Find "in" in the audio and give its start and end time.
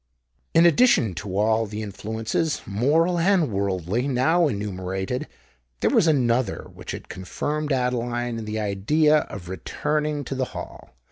0.55-0.65, 8.39-8.45